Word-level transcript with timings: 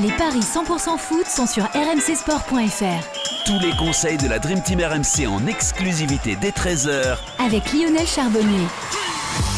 Les 0.00 0.10
paris 0.12 0.40
100% 0.40 0.96
foot 0.98 1.26
sont 1.26 1.46
sur 1.46 1.64
rmcsport.fr. 1.64 3.44
Tous 3.46 3.58
les 3.60 3.72
conseils 3.76 4.16
de 4.18 4.28
la 4.28 4.38
Dream 4.38 4.62
Team 4.62 4.80
RMC 4.80 5.26
en 5.26 5.44
exclusivité 5.46 6.36
dès 6.40 6.50
13h 6.50 7.16
Avec 7.44 7.72
Lionel 7.72 8.06
Charbonnier. 8.06 8.66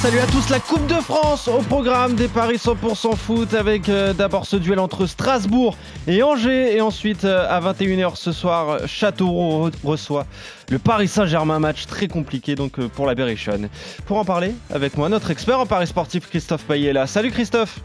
Salut 0.00 0.18
à 0.18 0.26
tous, 0.26 0.48
la 0.48 0.58
Coupe 0.60 0.86
de 0.86 0.94
France 0.94 1.46
au 1.46 1.58
programme 1.60 2.14
des 2.14 2.28
Paris 2.28 2.56
100% 2.56 3.16
foot 3.16 3.52
avec 3.52 3.88
euh, 3.90 4.14
d'abord 4.14 4.46
ce 4.46 4.56
duel 4.56 4.78
entre 4.78 5.04
Strasbourg 5.06 5.76
et 6.06 6.22
Angers 6.22 6.74
et 6.74 6.80
ensuite 6.80 7.24
euh, 7.24 7.46
à 7.50 7.60
21h 7.60 8.16
ce 8.16 8.32
soir 8.32 8.78
Châteauroux 8.86 9.68
re- 9.68 9.72
reçoit 9.84 10.24
le 10.70 10.78
Paris 10.78 11.08
Saint-Germain, 11.08 11.58
match 11.58 11.86
très 11.86 12.08
compliqué 12.08 12.54
donc 12.54 12.78
euh, 12.78 12.88
pour 12.88 13.04
la 13.06 13.14
Berrichonne. 13.14 13.68
Pour 14.06 14.16
en 14.16 14.24
parler 14.24 14.54
avec 14.72 14.96
moi, 14.96 15.10
notre 15.10 15.30
expert 15.30 15.60
en 15.60 15.66
Paris 15.66 15.86
sportif 15.86 16.28
Christophe 16.30 16.62
Payet 16.64 16.94
là. 16.94 17.06
Salut 17.06 17.30
Christophe 17.30 17.80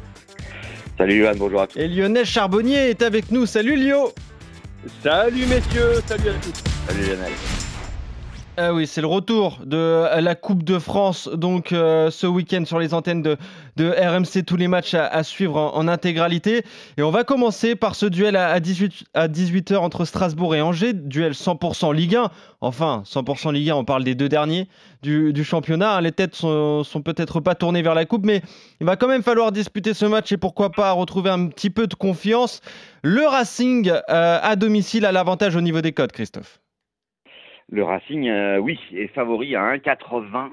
Salut 0.97 1.19
Johan, 1.19 1.33
bonjour 1.35 1.61
à 1.61 1.67
tous. 1.67 1.77
Et 1.77 1.89
Lionel 1.89 2.25
Charbonnier 2.25 2.89
est 2.89 3.01
avec 3.01 3.29
nous. 3.29 3.45
Salut 3.45 3.75
Lio 3.75 4.13
Salut 5.03 5.45
messieurs, 5.45 6.01
salut 6.05 6.29
à 6.29 6.33
tous. 6.35 6.63
Salut 6.87 7.01
Lionel. 7.01 7.31
Ah 8.55 8.73
oui, 8.73 8.87
c'est 8.87 9.01
le 9.01 9.07
retour 9.07 9.59
de 9.65 10.07
la 10.21 10.35
Coupe 10.35 10.63
de 10.63 10.79
France, 10.79 11.27
donc 11.27 11.73
euh, 11.73 12.09
ce 12.09 12.25
week-end 12.25 12.63
sur 12.63 12.79
les 12.79 12.93
antennes 12.93 13.21
de, 13.21 13.35
de 13.75 13.89
RMC, 13.89 14.43
tous 14.45 14.57
les 14.57 14.67
matchs 14.67 14.93
à, 14.93 15.23
suivre 15.23 15.57
en, 15.57 15.87
intégralité. 15.87 16.63
Et 16.97 17.03
on 17.03 17.11
va 17.11 17.23
commencer 17.23 17.75
par 17.75 17.95
ce 17.95 18.05
duel 18.05 18.35
à, 18.35 18.49
à 18.49 18.59
18, 18.59 19.05
à 19.13 19.27
18h 19.27 19.77
entre 19.77 20.05
Strasbourg 20.05 20.55
et 20.55 20.61
Angers, 20.61 20.93
duel 20.93 21.33
100% 21.33 21.93
Ligue 21.93 22.15
1. 22.15 22.31
Enfin, 22.61 23.03
100% 23.05 23.53
Ligue 23.53 23.69
1, 23.71 23.75
on 23.75 23.85
parle 23.85 24.03
des 24.03 24.15
deux 24.15 24.29
derniers 24.29 24.67
du, 25.01 25.33
du 25.33 25.43
championnat. 25.43 26.01
Les 26.01 26.11
têtes 26.11 26.35
sont, 26.35 26.83
sont 26.83 27.01
peut-être 27.01 27.39
pas 27.39 27.55
tournées 27.55 27.81
vers 27.81 27.95
la 27.95 28.05
Coupe, 28.05 28.25
mais 28.25 28.41
il 28.79 28.85
va 28.85 28.95
quand 28.95 29.07
même 29.07 29.23
falloir 29.23 29.51
disputer 29.51 29.93
ce 29.93 30.05
match 30.05 30.31
et 30.31 30.37
pourquoi 30.37 30.71
pas 30.71 30.91
retrouver 30.91 31.29
un 31.29 31.47
petit 31.47 31.69
peu 31.69 31.87
de 31.87 31.95
confiance. 31.95 32.61
Le 33.03 33.25
Racing 33.25 33.89
euh, 33.89 34.39
à 34.41 34.55
domicile 34.55 35.05
a 35.05 35.11
l'avantage 35.11 35.55
au 35.55 35.61
niveau 35.61 35.81
des 35.81 35.91
codes, 35.91 36.11
Christophe. 36.11 36.59
Le 37.69 37.83
Racing, 37.83 38.29
euh, 38.29 38.57
oui, 38.57 38.79
est 38.93 39.07
favori 39.07 39.55
à 39.55 39.75
1,80, 39.75 40.51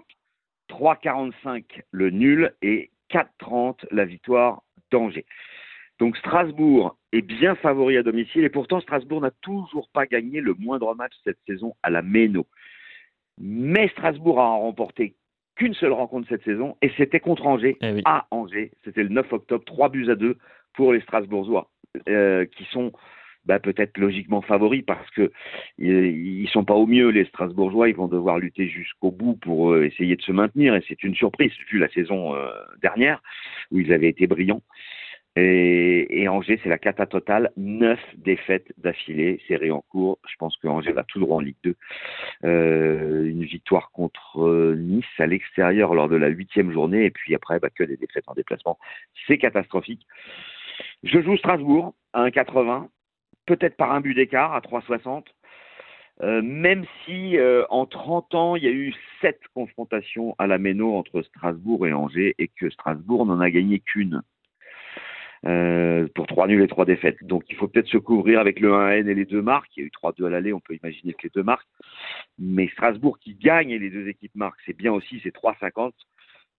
3,45 0.71 1.65
le 1.91 2.11
nul 2.11 2.55
et 2.63 2.91
4,30 3.13 3.85
la 3.91 4.05
victoire 4.05 4.63
d'Angers. 4.91 5.27
Donc 5.99 6.17
Strasbourg 6.17 6.97
est 7.13 7.23
bien 7.23 7.55
favori 7.55 7.97
à 7.97 8.03
domicile 8.03 8.45
et 8.45 8.49
pourtant 8.51 8.81
Strasbourg 8.81 9.21
n'a 9.21 9.31
toujours 9.43 9.89
pas 9.93 10.07
gagné 10.07 10.41
le 10.41 10.55
moindre 10.55 10.95
match 10.95 11.13
cette 11.25 11.39
saison 11.47 11.75
à 11.83 11.91
la 11.91 12.03
Méno. 12.03 12.47
Mais 13.39 13.89
Strasbourg 13.89 14.41
a 14.41 14.49
remporté 14.49 15.15
qu'une 15.55 15.75
seule 15.75 15.93
rencontre 15.93 16.29
cette 16.29 16.45
saison 16.45 16.77
et 16.83 16.91
c'était 16.97 17.21
contre 17.21 17.47
Angers 17.47 17.77
Eh 17.83 17.93
oui. 17.93 18.03
à 18.05 18.27
Angers. 18.31 18.73
C'était 18.85 19.03
le 19.03 19.11
9 19.11 19.33
octobre, 19.33 19.65
3 19.65 19.91
buts 19.91 20.11
à 20.11 20.15
2 20.15 20.37
pour 20.75 20.93
les 20.93 21.01
Strasbourgeois 21.03 21.71
euh, 22.09 22.47
qui 22.47 22.65
sont 22.73 22.91
bah, 23.45 23.59
peut-être 23.59 23.99
logiquement 23.99 24.43
favoris 24.43 24.83
parce 24.87 25.09
que 25.11 25.33
ils, 25.79 26.43
ils 26.43 26.49
sont 26.49 26.65
pas 26.65 26.75
au 26.75 26.87
mieux 26.87 27.09
les 27.09 27.25
Strasbourgeois. 27.27 27.89
Ils 27.89 27.97
vont 27.97 28.09
devoir 28.09 28.39
lutter 28.39 28.69
jusqu'au 28.69 29.11
bout 29.11 29.35
pour 29.37 29.73
euh, 29.73 29.85
essayer 29.85 30.17
de 30.17 30.23
se 30.23 30.33
maintenir 30.33 30.75
et 30.75 30.85
c'est 30.89 31.03
une 31.03 31.15
surprise 31.15 31.53
vu 31.71 31.79
la 31.79 31.89
saison 31.89 32.35
euh, 32.35 32.51
dernière 32.83 33.23
où 33.71 33.79
ils 33.79 33.93
avaient 33.93 34.09
été 34.09 34.27
brillants. 34.27 34.63
Et, 35.35 36.29
Angers, 36.29 36.61
c'est 36.63 36.69
la 36.69 36.79
cata 36.79 37.07
totale. 37.07 37.53
Neuf 37.57 38.01
défaites 38.17 38.73
d'affilée, 38.77 39.41
série 39.49 39.71
en 39.71 39.81
cours. 39.81 40.19
Je 40.29 40.37
pense 40.37 40.57
que 40.59 40.69
Angers 40.69 40.93
va 40.93 41.05
tout 41.05 41.21
droit 41.21 41.39
en 41.39 41.41
Ligue 41.41 41.57
2. 41.65 41.75
Euh, 42.45 43.25
une 43.25 43.45
victoire 43.45 43.91
contre 43.93 44.43
euh, 44.43 44.77
Nice 44.77 45.05
à 45.19 45.27
l'extérieur 45.27 45.95
lors 45.95 46.09
de 46.09 46.17
la 46.17 46.29
huitième 46.29 46.71
journée, 46.71 47.07
et 47.07 47.11
puis 47.11 47.35
après, 47.35 47.59
bah, 47.61 47.71
que 47.71 47.83
des 47.83 47.97
défaites 47.97 48.25
en 48.27 48.35
déplacement. 48.35 48.79
C'est 49.27 49.39
catastrophique. 49.39 50.07
Je 51.03 51.23
joue 51.23 51.37
Strasbourg 51.39 51.95
à 52.13 52.29
1,80, 52.29 52.89
peut-être 53.47 53.77
par 53.77 53.93
un 53.93 54.01
but 54.01 54.15
d'écart 54.15 54.55
à 54.55 54.61
3,60. 54.61 55.25
Euh, 56.23 56.43
même 56.43 56.85
si 57.05 57.37
euh, 57.39 57.65
en 57.71 57.87
30 57.87 58.35
ans, 58.35 58.57
il 58.57 58.65
y 58.65 58.69
a 58.69 58.71
eu 58.71 58.95
sept 59.21 59.41
confrontations 59.55 60.35
à 60.39 60.47
la 60.47 60.59
Méno 60.59 60.95
entre 60.95 61.23
Strasbourg 61.23 61.87
et 61.87 61.93
Angers 61.93 62.35
et 62.39 62.49
que 62.49 62.71
Strasbourg 62.71 63.27
n'en 63.27 63.41
a 63.41 63.51
gagné 63.51 63.81
qu'une 63.81 64.23
euh, 65.47 66.07
pour 66.15 66.29
trois 66.29 66.47
nuls 66.47 66.63
et 66.63 66.69
trois 66.69 66.85
défaites. 66.85 67.17
Donc 67.25 67.45
il 67.49 67.57
faut 67.57 67.67
peut-être 67.67 67.89
se 67.89 67.97
couvrir 67.97 68.39
avec 68.39 68.61
le 68.61 68.71
1N 68.71 69.09
et 69.09 69.15
les 69.15 69.25
deux 69.25 69.43
marques. 69.43 69.77
Il 69.77 69.81
y 69.81 69.83
a 69.83 69.87
eu 69.87 69.91
3-2 69.91 70.27
à 70.27 70.31
l'aller, 70.31 70.53
on 70.53 70.61
peut 70.61 70.75
imaginer 70.75 71.15
que 71.15 71.25
les 71.25 71.31
deux 71.35 71.43
marques. 71.43 71.67
Mais 72.39 72.69
Strasbourg 72.69 73.19
qui 73.19 73.35
gagne 73.35 73.71
et 73.71 73.79
les 73.79 73.91
deux 73.91 74.07
équipes 74.07 74.37
marquent, 74.37 74.61
c'est 74.67 74.77
bien 74.77 74.93
aussi, 74.93 75.21
c'est 75.25 75.35
3,50 75.35 75.93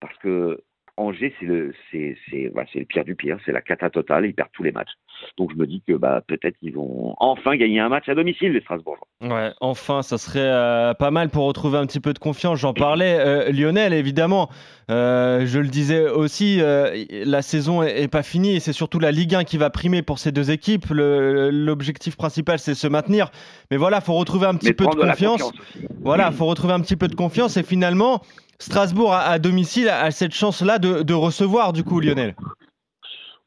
parce 0.02 0.18
que 0.18 0.62
Angers, 0.96 1.34
c'est 1.40 1.46
le, 1.48 1.74
c'est, 1.92 2.16
c'est, 2.30 2.52
bah, 2.54 2.64
c'est 2.72 2.78
le 2.80 2.86
pire 2.86 3.04
du 3.04 3.16
pire, 3.16 3.38
c'est 3.46 3.52
la 3.52 3.62
cata 3.62 3.90
totale, 3.90 4.26
ils 4.28 4.34
perdent 4.36 4.52
tous 4.54 4.62
les 4.62 4.72
matchs. 4.72 4.92
Donc 5.38 5.52
je 5.52 5.58
me 5.58 5.66
dis 5.66 5.82
que 5.88 5.94
bah, 5.94 6.22
peut-être 6.28 6.56
ils 6.62 6.74
vont 6.74 7.16
enfin 7.20 7.56
gagner 7.56 7.80
un 7.80 7.90
match 7.90 8.08
à 8.10 8.14
domicile, 8.16 8.52
les 8.54 8.62
Strasbourgeois. 8.62 9.08
Ouais, 9.22 9.52
enfin, 9.60 10.04
ça 10.04 10.18
serait 10.20 10.40
euh, 10.42 10.94
pas 10.94 11.10
mal 11.10 11.30
pour 11.30 11.46
retrouver 11.46 11.78
un 11.80 11.86
petit 11.88 12.00
peu 12.00 12.14
de 12.14 12.20
confiance. 12.20 12.60
J'en 12.60 12.74
parlais, 12.74 13.18
euh, 13.20 13.52
Lionel, 13.52 13.94
évidemment. 13.94 14.50
euh, 14.92 15.46
je 15.48 15.60
le 15.60 15.68
disais 15.68 16.08
aussi, 16.08 16.60
la 16.60 17.42
saison 17.42 17.82
est, 17.82 18.04
est 18.04 18.08
pas 18.08 18.22
finie 18.24 18.56
et 18.56 18.60
c'est 18.60 18.74
surtout 18.74 19.00
la 19.00 19.12
Ligue 19.12 19.34
1 19.34 19.46
qui 19.46 19.58
va 19.58 19.70
primer 19.72 20.04
pour 20.04 20.20
ces 20.20 20.32
deux 20.32 20.52
équipes. 20.52 20.86
Le- 20.92 21.50
L'objectif 21.50 22.16
principal, 22.18 22.60
c'est 22.60 22.76
se 22.76 22.88
maintenir. 22.88 23.32
Mais 23.72 23.78
voilà, 23.78 24.00
faut 24.02 24.14
retrouver 24.14 24.46
un 24.46 24.56
petit 24.56 24.68
Mais 24.68 24.74
peu 24.74 24.84
de 24.86 24.90
prendre 24.90 25.04
de 25.06 25.10
confiance. 25.10 25.42
confiance. 25.42 25.64
Voilà, 26.04 26.32
faut 26.32 26.46
retrouver 26.46 26.74
un 26.74 26.82
petit 26.82 26.96
peu 26.98 27.08
de 27.08 27.16
confiance 27.16 27.58
et 27.58 27.64
finalement, 27.64 28.22
Strasbourg 28.60 29.14
à, 29.14 29.22
à 29.22 29.40
domicile 29.40 29.90
a, 29.90 30.02
a 30.04 30.12
cette 30.12 30.34
chance-là 30.34 30.80
de, 30.80 31.02
de 31.04 31.14
recevoir 31.14 31.74
du 31.74 31.84
coup, 31.84 32.00
Lionel. 32.00 32.36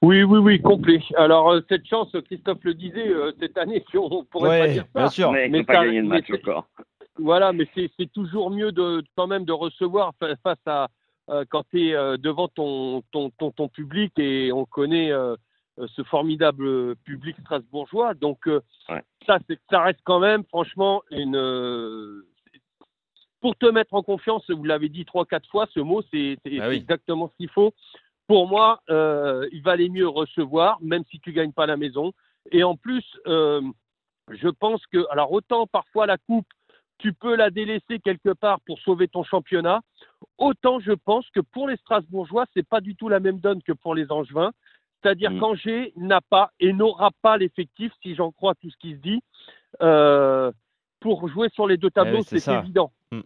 Oui, 0.02 0.22
oui, 0.22 0.38
oui, 0.38 0.60
complet. 0.60 1.02
Alors, 1.16 1.50
euh, 1.52 1.60
cette 1.68 1.86
chance, 1.86 2.08
Christophe 2.26 2.58
le 2.64 2.74
disait, 2.74 3.08
euh, 3.08 3.32
cette 3.40 3.56
année, 3.56 3.82
si 3.90 3.96
on 3.96 4.24
pourrait 4.24 4.58
pas 4.60 4.64
Ouais, 4.66 4.72
dire 4.74 4.84
ça. 4.94 5.00
bien 5.00 5.08
sûr. 5.08 5.32
Mais 5.32 5.48
Mais 5.48 5.64
pas 5.64 5.74
ça- 5.74 5.84
gagné 5.86 6.02
de 6.02 6.08
mais 6.08 6.16
match 6.16 6.30
encore. 6.32 6.66
Voilà, 7.18 7.52
mais 7.54 7.66
c'est 7.74 8.12
toujours 8.12 8.50
mieux 8.50 8.72
de 8.72 9.02
quand 9.16 9.26
même 9.26 9.46
de 9.46 9.52
recevoir 9.52 10.12
fa- 10.20 10.36
face 10.42 10.58
à 10.66 10.88
euh, 11.30 11.44
quand 11.48 11.64
tu 11.70 11.88
es 11.88 11.92
devant 12.18 12.46
ton, 12.48 13.02
ton, 13.10 13.30
ton, 13.30 13.50
ton 13.50 13.68
public 13.68 14.12
et 14.18 14.52
on 14.52 14.64
connaît 14.66 15.10
ce 15.96 16.02
formidable 16.04 16.94
public 17.04 17.34
strasbourgeois. 17.40 18.12
Donc, 18.14 18.46
euh, 18.46 18.60
Ouais. 18.90 19.02
ça, 19.26 19.38
c'est- 19.48 19.58
ça 19.70 19.80
reste 19.80 20.00
quand 20.04 20.20
même, 20.20 20.44
franchement, 20.44 21.02
une. 21.10 22.22
Pour 23.46 23.54
te 23.56 23.66
mettre 23.66 23.94
en 23.94 24.02
confiance, 24.02 24.50
vous 24.50 24.64
l'avez 24.64 24.88
dit 24.88 25.04
trois, 25.04 25.24
quatre 25.24 25.48
fois, 25.48 25.68
ce 25.72 25.78
mot, 25.78 26.02
c'est 26.12 26.36
Ah 26.44 26.48
oui. 26.48 26.58
c'est 26.60 26.76
exactement 26.78 27.28
ce 27.28 27.36
qu'il 27.36 27.48
faut. 27.48 27.72
Pour 28.26 28.48
moi, 28.48 28.80
euh, 28.90 29.46
il 29.52 29.62
valait 29.62 29.88
mieux 29.88 30.08
recevoir, 30.08 30.78
même 30.82 31.04
si 31.08 31.20
tu 31.20 31.32
gagnes 31.32 31.52
pas 31.52 31.64
la 31.66 31.76
maison. 31.76 32.12
Et 32.50 32.64
en 32.64 32.74
plus, 32.74 33.04
euh, 33.28 33.60
je 34.32 34.48
pense 34.48 34.84
que, 34.86 35.06
alors 35.12 35.30
autant 35.30 35.68
parfois 35.68 36.06
la 36.06 36.18
coupe, 36.18 36.48
tu 36.98 37.12
peux 37.12 37.36
la 37.36 37.50
délaisser 37.50 38.00
quelque 38.00 38.32
part 38.32 38.60
pour 38.62 38.80
sauver 38.80 39.06
ton 39.06 39.22
championnat, 39.22 39.80
autant 40.38 40.80
je 40.80 40.90
pense 40.90 41.30
que 41.30 41.38
pour 41.38 41.68
les 41.68 41.76
Strasbourgeois, 41.76 42.46
c'est 42.52 42.66
pas 42.66 42.80
du 42.80 42.96
tout 42.96 43.08
la 43.08 43.20
même 43.20 43.38
donne 43.38 43.62
que 43.62 43.72
pour 43.72 43.94
les 43.94 44.10
Angevins. 44.10 44.50
C'est-à-dire 45.04 45.30
Mm. 45.30 45.38
qu'Angers 45.38 45.92
n'a 45.94 46.20
pas 46.20 46.50
et 46.58 46.72
n'aura 46.72 47.10
pas 47.22 47.36
l'effectif, 47.36 47.92
si 48.02 48.16
j'en 48.16 48.32
crois 48.32 48.56
tout 48.56 48.70
ce 48.70 48.76
qui 48.78 48.94
se 48.94 48.98
dit, 48.98 49.22
euh, 49.82 50.50
pour 50.98 51.28
jouer 51.28 51.48
sur 51.50 51.68
les 51.68 51.76
deux 51.76 51.90
tableaux, 51.90 52.24
Eh 52.28 52.34
oui, 52.34 52.40
c'est 52.40 52.52
évident. 52.58 52.90
Mm. 53.12 53.20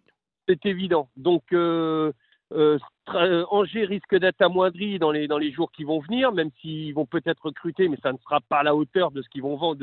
C'est 0.50 0.66
évident. 0.66 1.08
Donc, 1.16 1.44
euh, 1.52 2.12
euh, 2.52 2.76
euh, 3.14 3.44
Angers 3.50 3.84
risque 3.84 4.16
d'être 4.16 4.42
amoindri 4.42 4.98
dans 4.98 5.12
les, 5.12 5.28
dans 5.28 5.38
les 5.38 5.52
jours 5.52 5.70
qui 5.70 5.84
vont 5.84 6.00
venir, 6.00 6.32
même 6.32 6.50
s'ils 6.60 6.92
vont 6.92 7.06
peut-être 7.06 7.44
recruter, 7.44 7.88
mais 7.88 7.98
ça 8.02 8.12
ne 8.12 8.18
sera 8.18 8.40
pas 8.40 8.58
à 8.58 8.62
la 8.64 8.74
hauteur 8.74 9.12
de 9.12 9.22
ce 9.22 9.28
qu'ils 9.28 9.42
vont 9.42 9.54
vendre. 9.54 9.78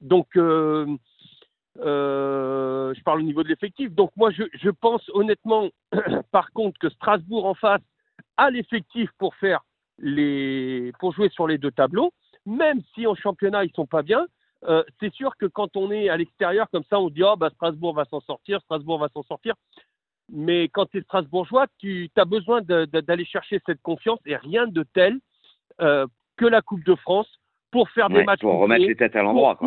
Donc, 0.00 0.28
je 0.36 0.96
parle 3.02 3.18
au 3.18 3.24
niveau 3.24 3.42
de 3.42 3.48
l'effectif. 3.48 3.90
Donc, 3.90 4.12
moi, 4.16 4.30
je, 4.30 4.44
je 4.52 4.70
pense 4.70 5.02
honnêtement, 5.12 5.70
par 6.30 6.52
contre, 6.52 6.78
que 6.78 6.88
Strasbourg 6.90 7.46
en 7.46 7.54
face 7.54 7.82
a 8.36 8.48
l'effectif 8.48 9.10
pour 9.18 9.34
faire 9.34 9.64
les, 9.98 10.92
pour 11.00 11.12
jouer 11.14 11.30
sur 11.30 11.48
les 11.48 11.58
deux 11.58 11.72
tableaux, 11.72 12.12
même 12.46 12.80
si 12.94 13.08
en 13.08 13.16
championnat 13.16 13.64
ils 13.64 13.72
sont 13.72 13.86
pas 13.86 14.02
bien. 14.02 14.24
Euh, 14.64 14.84
c'est 15.00 15.12
sûr 15.12 15.36
que 15.36 15.46
quand 15.46 15.76
on 15.76 15.90
est 15.90 16.08
à 16.08 16.16
l'extérieur 16.16 16.68
comme 16.70 16.84
ça, 16.88 17.00
on 17.00 17.10
dit 17.10 17.22
oh 17.24 17.36
bah 17.36 17.50
Strasbourg 17.54 17.94
va 17.94 18.04
s'en 18.04 18.20
sortir, 18.20 18.60
Strasbourg 18.60 18.98
va 18.98 19.08
s'en 19.08 19.22
sortir. 19.22 19.54
Mais 20.30 20.68
quand 20.68 20.86
tu 20.86 20.98
es 20.98 21.02
strasbourgeois, 21.02 21.66
tu 21.78 22.08
as 22.16 22.24
besoin 22.24 22.62
d'aller 22.62 23.24
chercher 23.24 23.60
cette 23.66 23.82
confiance 23.82 24.20
et 24.24 24.36
rien 24.36 24.66
de 24.66 24.84
tel 24.94 25.18
euh, 25.80 26.06
que 26.36 26.46
la 26.46 26.62
Coupe 26.62 26.84
de 26.84 26.94
France 26.94 27.28
pour 27.70 27.90
faire 27.90 28.08
des 28.08 28.24
matchs 28.24 28.40
pour 28.40 28.58
remettre 28.58 28.84
les 28.86 28.94
têtes 28.96 29.16
à 29.16 29.22
l'endroit. 29.22 29.58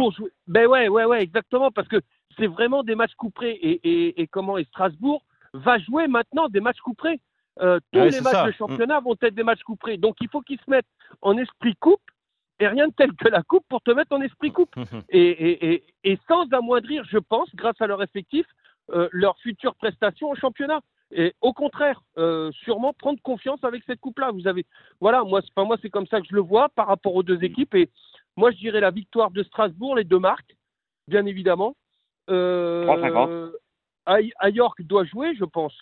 Ben 0.47 0.65
ouais, 0.67 0.87
ouais, 0.87 1.05
ouais, 1.05 1.21
exactement, 1.21 1.71
parce 1.71 1.87
que 1.87 1.97
c'est 2.37 2.47
vraiment 2.47 2.83
des 2.83 2.95
matchs 2.95 3.13
couperés. 3.15 3.51
Et, 3.61 3.79
et, 3.83 4.21
et 4.21 4.27
comment 4.27 4.57
et 4.57 4.63
Strasbourg 4.65 5.23
va 5.53 5.77
jouer 5.79 6.07
maintenant 6.07 6.47
des 6.49 6.61
matchs 6.61 6.79
couperés. 6.79 7.19
Euh, 7.61 7.79
tous 7.91 7.99
Ouais, 7.99 8.09
les 8.09 8.21
matchs 8.21 8.33
ça. 8.33 8.45
de 8.47 8.51
championnat 8.51 8.99
vont 8.99 9.15
être 9.21 9.33
des 9.35 9.43
matchs 9.43 9.63
couperés. 9.63 9.97
Donc 9.97 10.15
il 10.21 10.29
faut 10.29 10.41
qu'ils 10.41 10.59
se 10.59 10.69
mettent 10.69 10.85
en 11.21 11.37
esprit 11.37 11.75
coupe 11.79 12.01
et 12.59 12.67
rien 12.67 12.87
de 12.87 12.93
tel 12.93 13.11
que 13.13 13.27
la 13.27 13.43
coupe 13.43 13.65
pour 13.69 13.81
te 13.81 13.91
mettre 13.91 14.13
en 14.15 14.21
esprit 14.21 14.51
coupe. 14.51 14.73
Et, 15.09 15.19
et, 15.19 15.73
et, 15.73 15.83
et 16.03 16.19
sans 16.27 16.47
amoindrir, 16.51 17.03
je 17.09 17.17
pense, 17.17 17.49
grâce 17.55 17.79
à 17.81 17.87
leur 17.87 18.01
effectif, 18.01 18.45
euh, 18.91 19.09
leurs 19.11 19.37
futures 19.39 19.75
prestations 19.75 20.29
au 20.29 20.35
championnat. 20.35 20.79
Et 21.11 21.33
au 21.41 21.53
contraire, 21.53 22.01
euh, 22.17 22.51
sûrement 22.63 22.93
prendre 22.93 23.21
confiance 23.21 23.63
avec 23.63 23.83
cette 23.85 23.99
coupe-là. 23.99 24.31
Vous 24.31 24.47
avez, 24.47 24.65
voilà, 24.99 25.23
moi, 25.23 25.41
c'est- 25.41 25.49
enfin, 25.55 25.67
moi 25.67 25.77
c'est 25.81 25.89
comme 25.89 26.07
ça 26.07 26.19
que 26.21 26.27
je 26.29 26.35
le 26.35 26.41
vois 26.41 26.69
par 26.69 26.87
rapport 26.87 27.13
aux 27.15 27.23
deux 27.23 27.43
équipes. 27.43 27.75
Et 27.75 27.89
moi, 28.37 28.51
je 28.51 28.57
dirais 28.57 28.79
la 28.79 28.91
victoire 28.91 29.31
de 29.31 29.43
Strasbourg, 29.43 29.95
les 29.95 30.03
deux 30.03 30.19
marques, 30.19 30.55
bien 31.07 31.25
évidemment. 31.25 31.75
Euh, 32.29 32.85
3,50. 32.85 33.51
à, 34.07 34.17
à 34.39 34.49
York 34.49 34.81
doit 34.81 35.05
jouer, 35.05 35.35
je 35.35 35.45
pense. 35.45 35.77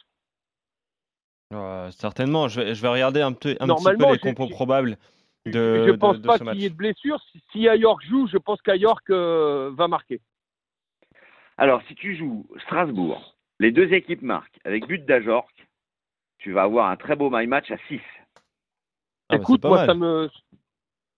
Ouais, 1.51 1.89
certainement, 1.91 2.47
je 2.47 2.61
vais, 2.61 2.75
je 2.75 2.81
vais 2.81 2.87
regarder 2.89 3.21
un, 3.21 3.31
peu, 3.33 3.55
un 3.59 3.67
petit 3.75 3.83
peu 3.97 4.11
les 4.11 4.19
compos 4.19 4.47
probables 4.47 4.97
de, 5.45 5.83
je 5.85 5.91
de- 5.91 5.95
pense 5.95 6.19
de 6.19 6.27
pas 6.27 6.39
qu'il 6.39 6.59
y 6.59 6.65
ait 6.65 6.69
de 6.69 6.75
blessure. 6.75 7.21
Si, 7.31 7.43
si 7.51 7.67
à 7.67 7.75
York 7.75 8.03
joue, 8.07 8.27
je 8.27 8.37
pense 8.37 8.61
qu'à 8.61 8.75
York 8.75 9.09
euh, 9.09 9.71
va 9.73 9.87
marquer. 9.87 10.21
Alors, 11.57 11.81
si 11.87 11.95
tu 11.95 12.15
joues 12.15 12.47
Strasbourg, 12.63 13.35
les 13.59 13.71
deux 13.71 13.91
équipes 13.93 14.21
marquent 14.21 14.59
avec 14.63 14.87
but 14.87 15.05
d'Ajorc, 15.05 15.51
tu 16.39 16.51
vas 16.51 16.63
avoir 16.63 16.89
un 16.89 16.97
très 16.97 17.15
beau 17.15 17.29
my 17.31 17.45
match 17.47 17.71
à 17.71 17.77
6. 17.87 18.01
Ah, 19.29 19.35
bah, 19.37 19.37
Écoute, 19.37 19.63
moi 19.63 19.77
mal. 19.77 19.87
ça 19.87 19.93
me, 19.93 20.29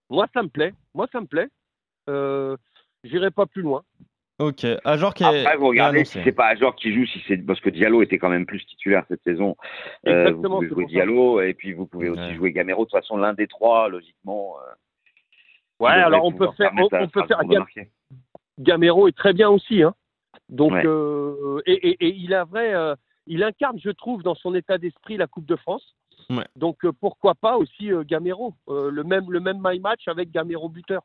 moi 0.10 0.27
ça 0.33 0.44
me 0.44 0.50
plaît. 0.50 0.74
Moi 0.94 1.07
ça 1.12 1.22
me 1.22 1.27
plaît. 1.27 1.50
Euh, 2.10 2.57
J'irai 3.04 3.30
pas 3.31 3.45
plus 3.45 3.62
loin. 3.62 3.83
Ok, 4.38 4.66
Ajor 4.84 5.14
qui 5.14 5.24
est, 5.24 5.46
Après, 5.46 5.56
vous 5.56 5.68
regardez 5.68 6.04
si 6.04 6.20
c'est 6.24 6.34
pas 6.34 6.48
Ajorc 6.48 6.76
qui 6.76 6.94
joue, 6.94 7.06
si 7.06 7.24
c'est 7.26 7.38
parce 7.38 7.62
que 7.62 7.70
Diallo 7.70 8.02
était 8.02 8.18
quand 8.18 8.28
même 8.28 8.46
plus 8.46 8.66
titulaire 8.66 9.06
cette 9.08 9.24
saison. 9.24 9.56
Euh, 10.08 10.32
vous 10.32 10.42
pouvez 10.42 10.68
jouer. 10.68 10.86
Diallo 10.88 11.40
et 11.42 11.54
puis 11.54 11.72
vous 11.72 11.86
pouvez 11.86 12.10
aussi 12.10 12.20
Ouais. 12.22 12.36
jouer 12.36 12.52
Gamero. 12.52 12.84
De 12.84 12.90
toute 12.90 13.00
façon, 13.00 13.16
l'un 13.16 13.34
des 13.34 13.48
trois, 13.48 13.88
logiquement. 13.88 14.56
euh, 14.60 14.74
Ouais, 15.80 15.92
alors 15.92 16.26
on 16.26 16.32
peut 16.34 16.50
faire, 16.58 16.72
on, 16.74 16.88
permettre 16.90 16.96
à 16.96 17.04
on 17.04 17.08
peut 17.08 17.28
faire. 17.28 17.46
Gam-. 17.46 17.66
Gamero 18.60 19.08
est 19.08 19.16
très 19.16 19.34
bien 19.34 19.50
aussi, 19.50 19.84
hein. 19.84 19.94
Donc 20.50 20.74
Ouais. 20.74 20.86
euh, 20.86 21.62
et, 21.66 21.74
et, 21.90 22.06
et 22.08 22.14
il 22.16 22.34
a 22.34 22.44
vrai, 22.44 22.74
euh, 22.74 22.94
il 23.28 23.42
incarne, 23.42 23.80
je 23.80 23.90
trouve, 23.90 24.22
dans 24.22 24.36
son 24.36 24.54
état 24.54 24.78
d'esprit 24.78 25.16
la 25.18 25.28
Coupe 25.28 25.46
de 25.46 25.56
France. 25.56 25.96
Ouais. 26.30 26.45
Donc 26.56 26.83
euh, 26.86 26.92
pourquoi 26.92 27.36
pas 27.36 27.57
aussi 27.57 27.92
euh, 27.92 28.04
Gamero, 28.04 28.54
euh, 28.69 28.89
le 28.92 29.04
même 29.04 29.25
le 29.31 29.39
même 29.39 29.60
my 29.63 29.80
match 29.80 30.07
avec 30.07 30.31
Gamero 30.31 30.69
buteur. 30.69 31.04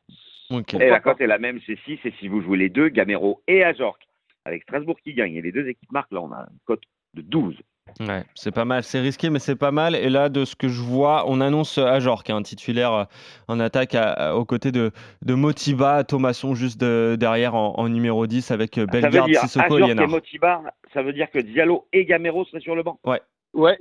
Et 0.51 0.63
Pourquoi 0.63 0.79
la 0.91 1.01
cote 1.01 1.21
est 1.21 1.27
la 1.27 1.39
même, 1.39 1.61
c'est 1.67 1.79
6. 1.85 1.99
Et 2.05 2.13
si 2.19 2.29
vous 2.29 2.41
jouez 2.43 2.59
les 2.59 2.69
deux, 2.71 2.89
Gamero 2.89 3.43
et 3.47 3.63
Ajorc, 3.63 3.99
avec 4.45 4.63
Strasbourg 4.65 4.97
qui 5.05 5.15
gagne 5.15 5.35
et 5.37 5.43
les 5.43 5.53
deux 5.53 5.69
équipes 5.69 5.93
marquent, 5.93 6.13
là 6.13 6.21
on 6.23 6.33
a 6.33 6.39
une 6.51 6.59
cote 6.65 6.83
de 7.15 7.23
12. 7.23 7.57
Ouais, 8.01 8.23
c'est 8.37 8.53
pas 8.55 8.65
mal, 8.65 8.85
c'est 8.85 9.01
risqué, 9.01 9.31
mais 9.31 9.41
c'est 9.41 9.57
pas 9.57 9.73
mal. 9.73 9.97
Et 9.97 10.11
là, 10.11 10.29
de 10.29 10.45
ce 10.45 10.55
que 10.55 10.69
je 10.69 10.81
vois, 10.81 11.25
on 11.29 11.41
annonce 11.41 11.77
Ajor, 11.77 12.23
qui 12.23 12.31
est 12.31 12.35
un 12.35 12.43
titulaire 12.43 13.07
en 13.49 13.59
attaque 13.59 13.97
à- 13.97 14.13
à- 14.13 14.35
aux 14.37 14.45
côtés 14.45 14.71
de, 14.71 14.93
de 15.23 15.35
Motiba, 15.35 16.05
Thomasson 16.05 16.55
juste 16.55 16.81
de- 16.81 17.17
derrière 17.19 17.57
en, 17.57 17.75
en 17.79 17.89
numéro 17.89 18.29
10 18.29 18.53
avec 18.53 18.77
Ça 18.77 18.83
veut 18.83 18.87
Bellegarde, 18.87 19.31
dire 19.31 19.41
Sissoko 19.41 19.79
et. 19.79 19.95
Motiba, 20.07 20.63
ça 20.95 21.03
veut 21.03 21.13
dire 21.13 21.31
que 21.33 21.41
Diallo 21.41 21.89
et 21.93 22.05
Gamero 22.05 22.45
seraient 22.45 22.61
sur 22.61 22.77
le 22.77 22.85
banc. 22.85 23.01
Ouais, 23.05 23.21
ouais, 23.55 23.77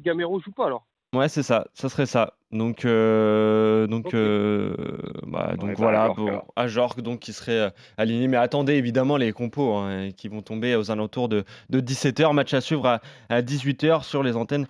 Gamero 0.00 0.38
joue 0.40 0.52
pas 0.52 0.66
alors. 0.66 0.86
Ouais, 1.14 1.28
c'est 1.30 1.42
ça, 1.42 1.66
ça 1.72 1.88
serait 1.88 2.04
ça. 2.04 2.34
Donc, 2.52 2.84
euh, 2.84 3.86
donc, 3.86 4.12
euh, 4.12 4.74
bah, 5.26 5.54
donc 5.56 5.70
bah, 5.70 5.74
voilà, 5.78 6.02
alors. 6.04 6.44
Ajorc, 6.56 7.00
donc 7.00 7.20
qui 7.20 7.32
serait 7.32 7.52
euh, 7.58 7.70
aligné. 7.96 8.28
Mais 8.28 8.36
attendez 8.36 8.74
évidemment 8.74 9.16
les 9.16 9.32
compos 9.32 9.74
hein, 9.76 10.10
qui 10.14 10.28
vont 10.28 10.42
tomber 10.42 10.76
aux 10.76 10.90
alentours 10.90 11.28
de, 11.30 11.44
de 11.70 11.80
17h. 11.80 12.34
Match 12.34 12.52
à 12.52 12.60
suivre 12.60 12.86
à, 12.86 13.00
à 13.30 13.40
18h 13.40 14.02
sur 14.04 14.22
les 14.22 14.36
antennes. 14.36 14.66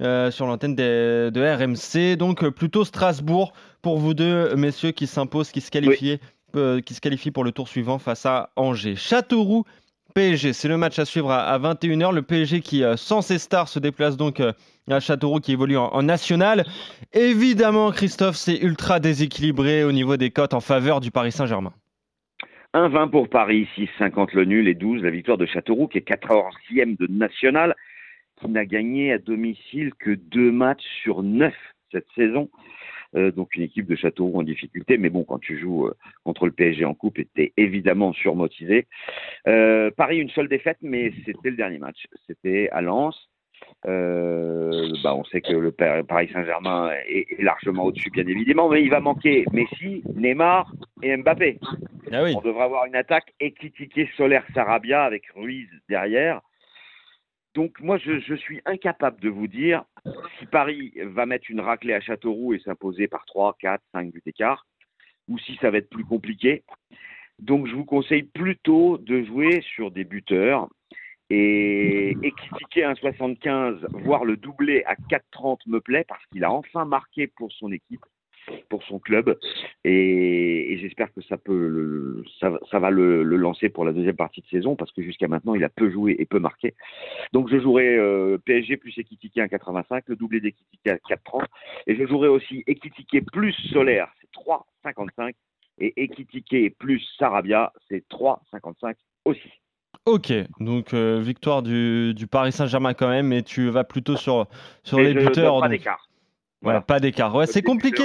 euh, 0.00 0.30
sur 0.32 0.46
l'antenne 0.46 0.74
des- 0.74 1.30
de 1.30 1.40
RMC, 1.40 2.16
donc 2.16 2.42
euh, 2.42 2.50
plutôt 2.50 2.84
Strasbourg 2.84 3.52
pour 3.82 3.98
vous 3.98 4.14
deux 4.14 4.56
messieurs 4.56 4.90
qui 4.90 5.06
s'imposent, 5.06 5.52
qui 5.52 5.60
se 5.60 5.70
qualifient, 5.70 6.18
euh, 6.56 6.80
qui 6.80 6.94
se 6.94 7.00
qualifient 7.00 7.30
pour 7.30 7.44
le 7.44 7.52
tour 7.52 7.68
suivant 7.68 7.98
face 8.00 8.26
à 8.26 8.50
Angers. 8.56 8.96
Châteauroux, 8.96 9.64
PSG, 10.14 10.52
c'est 10.52 10.68
le 10.68 10.76
match 10.76 10.98
à 10.98 11.04
suivre 11.04 11.30
à, 11.30 11.44
à 11.44 11.58
21h. 11.58 12.14
Le 12.14 12.22
PSG 12.22 12.60
qui, 12.60 12.84
euh, 12.84 12.96
sans 12.96 13.22
ses 13.22 13.38
stars, 13.38 13.68
se 13.68 13.78
déplace 13.78 14.16
donc 14.16 14.40
euh, 14.40 14.52
à 14.90 15.00
Châteauroux 15.00 15.40
qui 15.40 15.52
évolue 15.52 15.76
en, 15.76 15.88
en 15.88 16.02
national. 16.02 16.64
Évidemment, 17.12 17.90
Christophe, 17.90 18.36
c'est 18.36 18.58
ultra 18.58 19.00
déséquilibré 19.00 19.84
au 19.84 19.92
niveau 19.92 20.16
des 20.16 20.30
cotes 20.30 20.54
en 20.54 20.60
faveur 20.60 21.00
du 21.00 21.10
Paris 21.10 21.32
Saint-Germain. 21.32 21.72
1,20 22.74 23.10
pour 23.10 23.28
Paris, 23.28 23.68
6,50 23.76 24.30
le 24.32 24.44
nul 24.46 24.66
et 24.66 24.74
12 24.74 25.02
la 25.02 25.10
victoire 25.10 25.36
de 25.36 25.44
Châteauroux 25.44 25.88
qui 25.88 25.98
est 25.98 26.08
14e 26.08 26.96
de 26.96 27.06
national, 27.06 27.74
qui 28.40 28.48
n'a 28.48 28.64
gagné 28.64 29.12
à 29.12 29.18
domicile 29.18 29.92
que 29.98 30.10
deux 30.10 30.50
matchs 30.50 30.86
sur 31.02 31.22
neuf 31.22 31.54
cette 31.90 32.06
saison. 32.14 32.48
Euh, 33.14 33.30
donc 33.30 33.54
une 33.56 33.62
équipe 33.62 33.86
de 33.86 33.94
Châteauroux 33.94 34.38
en 34.40 34.42
difficulté, 34.42 34.96
mais 34.96 35.10
bon, 35.10 35.24
quand 35.24 35.38
tu 35.38 35.58
joues 35.58 35.86
euh, 35.86 35.94
contre 36.24 36.46
le 36.46 36.52
PSG 36.52 36.84
en 36.86 36.94
coupe, 36.94 37.18
tu 37.34 37.52
évidemment 37.56 38.12
surmotivé. 38.12 38.86
Euh, 39.46 39.90
Paris, 39.90 40.18
une 40.18 40.30
seule 40.30 40.48
défaite, 40.48 40.78
mais 40.80 41.12
c'était 41.26 41.50
le 41.50 41.56
dernier 41.56 41.78
match. 41.78 42.06
C'était 42.26 42.68
à 42.72 42.80
Lens. 42.80 43.28
Euh, 43.86 44.88
bah, 45.02 45.14
on 45.14 45.24
sait 45.24 45.40
que 45.40 45.52
le 45.52 45.72
Pa- 45.72 46.02
Paris 46.02 46.30
Saint-Germain 46.32 46.90
est, 47.08 47.26
est 47.38 47.42
largement 47.42 47.84
au-dessus, 47.84 48.10
bien 48.10 48.26
évidemment, 48.26 48.68
mais 48.68 48.82
il 48.82 48.90
va 48.90 49.00
manquer 49.00 49.44
Messi, 49.52 50.02
Neymar 50.14 50.72
et 51.02 51.16
Mbappé. 51.16 51.58
Ah 52.12 52.22
oui. 52.22 52.34
On 52.36 52.40
devrait 52.40 52.64
avoir 52.64 52.86
une 52.86 52.96
attaque 52.96 53.32
équitiquée 53.40 54.08
solaire 54.16 54.44
Sarabia 54.54 55.04
avec 55.04 55.24
Ruiz 55.34 55.68
derrière. 55.88 56.40
Donc 57.54 57.80
moi, 57.80 57.98
je, 57.98 58.34
suis 58.34 58.60
incapable 58.64 59.20
de 59.20 59.28
vous 59.28 59.46
dire 59.46 59.84
si 60.38 60.46
Paris 60.46 60.92
va 60.96 61.26
mettre 61.26 61.50
une 61.50 61.60
raclée 61.60 61.92
à 61.92 62.00
Châteauroux 62.00 62.54
et 62.54 62.60
s'imposer 62.60 63.08
par 63.08 63.26
3, 63.26 63.56
4, 63.60 63.82
5 63.92 64.10
buts 64.10 64.22
d'écart, 64.24 64.66
ou 65.28 65.38
si 65.38 65.56
ça 65.60 65.70
va 65.70 65.78
être 65.78 65.90
plus 65.90 66.04
compliqué. 66.04 66.64
Donc 67.38 67.66
je 67.66 67.74
vous 67.74 67.84
conseille 67.84 68.22
plutôt 68.22 68.98
de 68.98 69.22
jouer 69.24 69.60
sur 69.74 69.90
des 69.90 70.04
buteurs 70.04 70.68
et 71.28 72.16
équitiquer 72.22 72.84
un 72.84 72.94
75, 72.94 73.86
voire 74.04 74.24
le 74.24 74.36
doubler 74.36 74.84
à 74.84 74.94
4,30 74.94 75.60
me 75.66 75.80
plaît 75.80 76.04
parce 76.06 76.24
qu'il 76.26 76.44
a 76.44 76.52
enfin 76.52 76.84
marqué 76.84 77.26
pour 77.26 77.50
son 77.52 77.72
équipe, 77.72 78.04
pour 78.68 78.82
son 78.84 78.98
club, 78.98 79.38
et, 79.84 80.72
et 80.72 80.78
j'espère 80.78 81.12
que 81.12 81.20
ça 81.22 81.36
peut, 81.36 81.68
le- 81.68 82.24
ça, 82.40 82.50
va- 82.50 82.60
ça 82.70 82.78
va 82.78 82.90
le, 82.90 83.22
le 83.22 83.36
lancer 83.36 83.68
pour 83.68 83.84
la 83.84 83.92
deuxième 83.92 84.16
partie 84.16 84.40
de 84.40 84.46
saison 84.46 84.74
parce 84.76 84.90
que 84.92 85.02
jusqu'à 85.02 85.28
maintenant 85.28 85.54
il 85.54 85.62
a 85.64 85.68
peu 85.68 85.90
joué 85.90 86.16
et 86.18 86.24
peu 86.26 86.38
marqué. 86.38 86.74
Donc 87.32 87.48
je 87.50 87.60
jouerai 87.60 87.96
euh, 87.96 88.38
PSG 88.44 88.76
plus 88.78 88.96
Ekitike 88.98 89.38
à 89.38 89.46
1,85, 89.46 90.02
le 90.06 90.16
doublé 90.16 90.40
d'Ekitike 90.40 90.86
à 90.88 90.94
4,30, 90.96 91.44
et 91.86 91.96
je 91.96 92.06
jouerai 92.06 92.28
aussi 92.28 92.64
Ekitike 92.66 93.24
plus 93.32 93.52
Solaire, 93.72 94.08
c'est 94.20 94.30
3,55, 94.40 95.32
et 95.78 96.02
Ekitike 96.02 96.76
plus 96.78 97.00
Sarabia, 97.18 97.72
c'est 97.88 98.06
3,55 98.08 98.94
aussi. 99.24 99.50
Ok, 100.04 100.32
donc 100.58 100.94
euh, 100.94 101.20
victoire 101.20 101.62
du, 101.62 102.12
du 102.14 102.26
Paris 102.26 102.50
Saint-Germain 102.50 102.92
quand 102.92 103.08
même, 103.08 103.28
mais 103.28 103.42
tu 103.42 103.68
vas 103.68 103.84
plutôt 103.84 104.16
sur, 104.16 104.46
sur 104.82 104.98
les 104.98 105.10
je 105.10 105.14
donne 105.14 105.26
buteurs. 105.26 105.60
pas 105.60 105.68
donc- 105.68 105.78
d'écart. 105.78 106.08
Voilà. 106.62 106.80
pas 106.80 107.00
d'écart. 107.00 107.34
Ouais, 107.34 107.46
c'est 107.46 107.62
compliqué. 107.62 108.04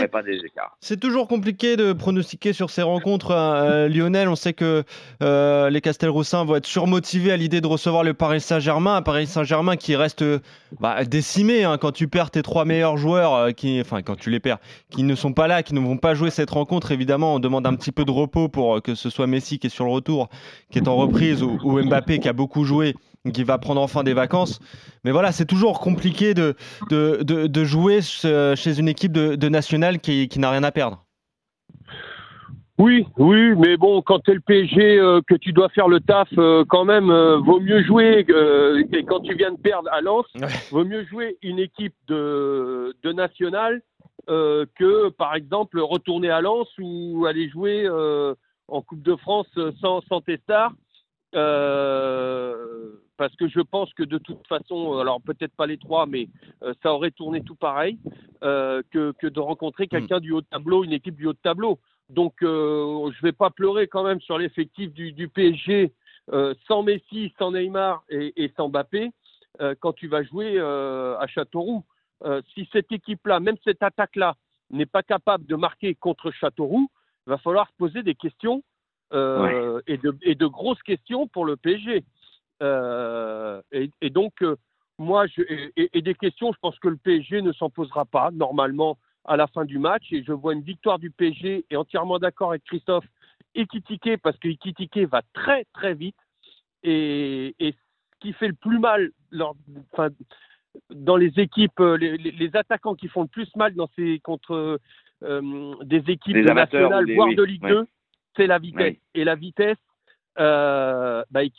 C'est 0.79 0.99
toujours 0.99 1.27
compliqué 1.27 1.75
de 1.77 1.93
pronostiquer 1.93 2.53
sur 2.53 2.69
ces 2.69 2.81
rencontres. 2.81 3.31
hein. 3.31 3.55
Euh, 3.55 3.87
Lionel, 3.87 4.27
on 4.29 4.35
sait 4.35 4.53
que 4.53 4.83
euh, 5.21 5.69
les 5.69 5.81
Castelroussins 5.81 6.43
vont 6.43 6.55
être 6.55 6.65
surmotivés 6.65 7.31
à 7.31 7.37
l'idée 7.37 7.61
de 7.61 7.67
recevoir 7.67 8.03
le 8.03 8.13
Paris 8.13 8.41
Saint-Germain. 8.41 8.95
Un 8.95 9.01
Paris 9.01 9.27
Saint-Germain 9.27 9.75
qui 9.75 9.95
reste 9.95 10.21
euh, 10.23 10.39
bah, 10.79 11.03
décimé 11.05 11.63
hein, 11.63 11.77
quand 11.77 11.91
tu 11.91 12.07
perds 12.07 12.31
tes 12.31 12.41
trois 12.41 12.65
meilleurs 12.65 12.97
joueurs, 12.97 13.35
euh, 13.35 13.51
qui, 13.51 13.79
enfin 13.79 14.01
quand 14.01 14.15
tu 14.15 14.29
les 14.29 14.39
perds, 14.39 14.57
qui 14.89 15.03
ne 15.03 15.15
sont 15.15 15.33
pas 15.33 15.47
là, 15.47 15.63
qui 15.63 15.73
ne 15.73 15.79
vont 15.79 15.97
pas 15.97 16.13
jouer 16.15 16.29
cette 16.29 16.49
rencontre. 16.49 16.91
Évidemment, 16.91 17.35
on 17.35 17.39
demande 17.39 17.67
un 17.67 17.75
petit 17.75 17.91
peu 17.91 18.05
de 18.05 18.11
repos 18.11 18.49
pour 18.49 18.77
euh, 18.77 18.81
que 18.81 18.95
ce 18.95 19.09
soit 19.09 19.27
Messi 19.27 19.59
qui 19.59 19.67
est 19.67 19.71
sur 19.71 19.85
le 19.85 19.91
retour, 19.91 20.29
qui 20.71 20.79
est 20.79 20.87
en 20.87 20.95
reprise, 20.95 21.43
ou, 21.43 21.59
ou 21.63 21.81
Mbappé 21.83 22.19
qui 22.19 22.27
a 22.29 22.33
beaucoup 22.33 22.63
joué, 22.63 22.95
qui 23.31 23.43
va 23.43 23.57
prendre 23.57 23.81
enfin 23.81 24.03
des 24.03 24.13
vacances. 24.13 24.59
Mais 25.03 25.11
voilà, 25.11 25.31
c'est 25.31 25.45
toujours 25.45 25.79
compliqué 25.79 26.33
de, 26.33 26.55
de, 26.89 27.23
de, 27.23 27.47
de 27.47 27.63
jouer 27.63 28.01
chez 28.01 28.79
une 28.79 28.87
équipe 28.87 29.11
de, 29.11 29.35
de 29.35 29.49
nationale 29.49 29.99
qui, 29.99 30.27
qui 30.27 30.39
n'a 30.39 30.49
rien 30.51 30.63
à 30.63 30.71
perdre. 30.71 31.03
Oui, 32.79 33.07
oui, 33.17 33.55
mais 33.55 33.75
bon, 33.75 34.03
quand 34.03 34.19
t'es 34.19 34.35
le 34.35 34.39
PSG, 34.39 34.99
euh, 34.99 35.19
que 35.27 35.33
tu 35.33 35.51
dois 35.51 35.67
faire 35.69 35.87
le 35.87 35.99
taf, 35.99 36.27
euh, 36.37 36.63
quand 36.69 36.85
même, 36.85 37.09
euh, 37.09 37.37
vaut 37.39 37.59
mieux 37.59 37.83
jouer. 37.83 38.19
et 38.19 39.03
quand 39.03 39.21
tu 39.21 39.33
viens 39.35 39.51
de 39.51 39.57
perdre 39.57 39.89
à 39.91 39.99
Lens, 40.01 40.25
Ouais. 40.35 40.47
vaut 40.69 40.85
mieux 40.85 41.03
jouer 41.05 41.37
une 41.41 41.57
équipe 41.57 41.95
de, 42.07 42.95
de 43.03 43.11
nationale 43.13 43.81
que, 44.27 45.09
par 45.09 45.35
exemple, 45.35 45.79
retourner 45.79 46.29
à 46.29 46.41
Lens 46.41 46.67
ou 46.79 47.25
aller 47.25 47.49
jouer 47.49 47.87
en 48.67 48.81
Coupe 48.81 49.01
de 49.01 49.15
France 49.15 49.47
sans, 49.81 50.01
sans 50.01 50.21
tes 50.21 50.37
stars. 50.37 50.73
Euh, 53.17 53.27
parce 53.27 53.35
que 53.35 53.47
je 53.47 53.59
pense 53.59 53.93
que 53.93 54.03
de 54.03 54.17
toute 54.17 54.45
façon, 54.47 54.97
alors 54.99 55.21
peut-être 55.21 55.55
pas 55.55 55.67
les 55.67 55.77
trois, 55.77 56.05
mais 56.05 56.29
ça 56.83 56.93
aurait 56.93 57.11
tourné 57.11 57.41
tout 57.41 57.55
pareil 57.55 57.97
que, 58.41 59.11
que, 59.11 59.27
de 59.27 59.39
rencontrer 59.39 59.85
mm. 59.85 59.89
quelqu'un 59.89 60.19
du 60.19 60.31
haut 60.31 60.41
de 60.41 60.47
tableau, 60.47 60.83
une 60.83 60.93
équipe 60.93 61.15
du 61.15 61.27
haut 61.27 61.33
de 61.33 61.39
tableau. 61.43 61.79
Donc 62.09 62.35
je 62.41 62.45
ne 62.47 63.21
vais 63.21 63.33
pas 63.33 63.49
pleurer 63.49 63.87
quand 63.87 64.03
même 64.03 64.21
sur 64.21 64.37
l'effectif 64.37 64.93
du, 64.93 65.11
du, 65.11 65.27
PSG 65.27 65.91
sans 66.67 66.83
Messi, 66.83 67.33
sans 67.37 67.51
Neymar 67.51 68.03
et, 68.09 68.33
et 68.43 68.51
sans 68.55 68.69
Mbappé 68.69 69.11
quand 69.79 69.93
tu 69.93 70.07
vas 70.07 70.23
jouer 70.23 70.59
à 70.59 71.25
Châteauroux. 71.27 71.83
si 72.53 72.69
cette 72.71 72.91
équipe-là, 72.91 73.39
même 73.39 73.57
cette 73.63 73.83
attaque-là, 73.83 74.35
n'est 74.69 74.85
pas 74.85 75.03
capable 75.03 75.45
de 75.45 75.55
marquer 75.55 75.95
contre 75.95 76.31
Châteauroux, 76.31 76.89
il 77.25 77.29
va 77.31 77.37
falloir 77.37 77.67
se 77.67 77.75
poser 77.77 78.03
des 78.03 78.15
questions 78.15 78.63
euh, 79.13 79.81
et, 79.87 79.97
de, 79.97 80.13
et, 80.21 80.35
de, 80.35 80.45
grosses 80.47 80.81
questions 80.83 81.27
pour 81.27 81.45
le 81.45 81.55
PSG. 81.55 82.03
Euh, 82.61 83.61
et, 83.71 84.09
donc, 84.09 84.33
euh, 84.41 84.55
moi, 84.97 85.27
je, 85.27 85.41
et, 85.75 86.01
des 86.01 86.15
questions, 86.15 86.51
je 86.51 86.57
pense 86.59 86.77
que 86.79 86.87
le 86.87 86.97
PSG 86.97 87.41
ne 87.41 87.51
s'en 87.51 87.69
posera 87.69 88.05
pas 88.05 88.31
normalement 88.31 88.97
à 89.25 89.37
la 89.37 89.47
fin 89.47 89.65
du 89.65 89.79
match. 89.79 90.05
Et 90.11 90.23
je 90.23 90.31
vois 90.31 90.53
une 90.53 90.61
victoire 90.61 90.99
du 90.99 91.11
PSG 91.11 91.65
et 91.69 91.75
entièrement 91.75 92.19
d'accord 92.19 92.51
avec 92.51 92.63
Christophe. 92.63 93.05
Ekitike, 93.55 94.17
parce 94.21 94.37
que 94.37 94.49
Ekitike 94.49 94.99
va 95.09 95.21
très 95.33 95.65
très 95.73 95.93
vite. 95.93 96.17
Et, 96.83 97.55
ce 97.59 98.19
qui 98.19 98.33
fait 98.33 98.47
le 98.47 98.53
plus 98.53 98.79
mal 98.79 99.11
enfin, 99.93 100.09
dans 100.89 101.17
les 101.17 101.31
équipes, 101.37 101.79
les, 101.79 102.17
les, 102.17 102.55
attaquants 102.55 102.95
qui 102.95 103.07
font 103.07 103.23
le 103.23 103.27
plus 103.27 103.55
mal 103.55 103.75
dans 103.75 103.89
ces, 103.95 104.19
contre 104.19 104.79
des 105.21 106.03
équipes 106.07 106.37
nationales, 106.37 107.13
voire 107.13 107.33
de 107.35 107.43
Ligue 107.43 107.67
2, 107.67 107.87
c'est 108.35 108.47
la 108.47 108.59
vitesse. 108.59 108.95
Et 109.13 109.23
la 109.23 109.35
vitesse, 109.35 109.77
euh, 110.39 111.23
bah, 111.31 111.43
il, 111.43 111.51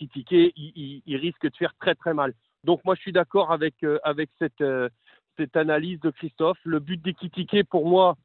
il, 1.07 1.17
risque 1.17 1.43
de 1.43 1.57
faire 1.57 1.75
très 1.81 1.95
très 1.95 2.15
mal. 2.15 2.35
Donc 2.65 2.85
moi 2.85 2.95
je 2.95 3.01
suis 3.01 3.13
d'accord 3.13 3.53
avec, 3.53 3.75
euh, 3.83 3.99
avec 4.05 4.31
cette, 4.39 4.61
euh, 4.61 4.89
cette 5.37 5.57
analyse 5.57 6.01
de 6.01 6.11
Christophe. 6.11 6.59
Le 6.65 6.79
but 6.79 7.01
d'Ekitike 7.03 7.65
pour 7.69 7.87
moi 7.87 8.17